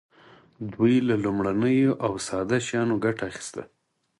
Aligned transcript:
دوی 0.73 0.95
له 1.07 1.15
لومړنیو 1.23 1.91
او 2.05 2.11
ساده 2.27 2.57
شیانو 2.67 2.95
ګټه 3.05 3.23
اخیسته. 3.29 3.63